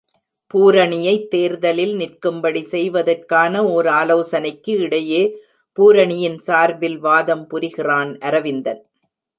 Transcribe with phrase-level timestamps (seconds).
[0.53, 5.21] பூரணியைத் தேர்தலில் நிற்கும்படி செய்வதற்கான ஓர் ஆலோசனைக்கு இடையே
[5.77, 8.81] பூரணியின் சார்பில் வாதம் புரிகிறான் அரவிந்தன்.